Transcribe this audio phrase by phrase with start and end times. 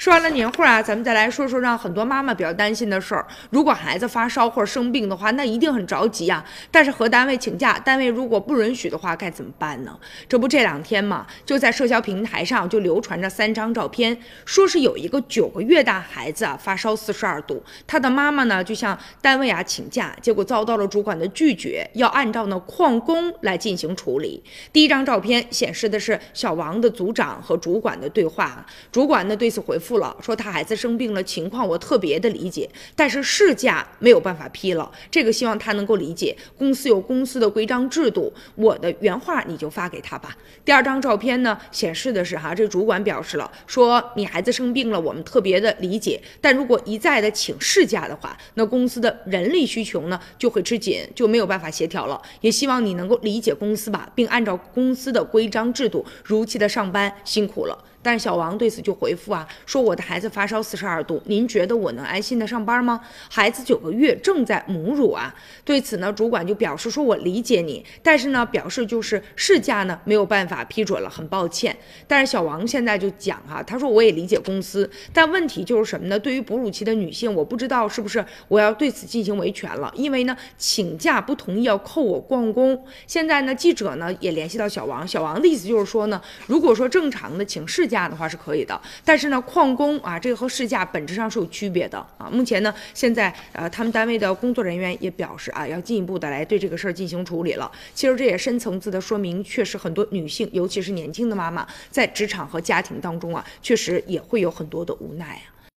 [0.00, 3.26] 说完了年会啊，咱们再来说说让很多妈妈比较担心的事儿。
[3.50, 6.42] 如果孩子发烧或者生病的话，那一定很着急呀。
[6.70, 9.94] 但是和单位请假，单位如果不允许的话，该怎么办呢？
[10.26, 24.42] 这不这两天嘛，就在社交平台上就流传着三张照片，说是有一个九个月大孩子啊发烧四十二度，他的妈妈呢就向单位啊请假，结果遭到了主管的拒绝，要按照呢旷工来进行处理。
[24.72, 29.89] 第一张照片显示的是小王的组长和主管的对话，主管呢对此回复。
[29.98, 36.36] 了说他孩子生病了，情况我特别的理解，但是事假没有办法批了，这个希望他能够理解。
[36.56, 40.36] 公司有公司的规章制度，我的原话你就发给他吧。
[40.64, 52.20] 第二张照片呢，显示的是哈，这主管表示了，说你孩子生病了，我们特别的理解，但如果一再的请事假的话，那公司的人力需求呢就会吃紧，就没有办法协调了。
[52.40, 57.76] 也希望你能够理解公司吧，并按照公司的规章制度如期的上班，辛苦了。
[58.02, 63.00] 但是小王对此就回复啊，说我的孩子发烧四十二度，您觉得我能安心的上班吗？
[63.28, 65.34] 孩子九个月正在母乳啊。
[65.64, 71.76] 对此呢，主管就表示说，我理解你，但是呢，表示就是事假呢没有办法批准了，很抱歉。
[72.06, 76.18] 但是小王现在就讲啊，他说我也理解公司，但问题就是什么呢？
[76.18, 82.82] 对于哺乳期的女性，我不知道是不是我要对此进行维权了，因为呢，请假不同意要扣我旷工。
[83.06, 92.30] 现在呢，记者呢也联系到小王，小王的意思就是说呢，如果说正常的请事价的话是可以的，但是呢，旷工啊，这个和事假本质上是有区别的啊。
[92.30, 97.68] 目前呢，现在呃，他们单位的工作人员也表示啊，要进一步的来对这个事儿进行处理了。
[97.92, 105.59] 其实这也深层次的说明，确实很多女性，尤其是年轻的妈妈，在职场和家庭当中啊，确实也会有很多的无奈啊。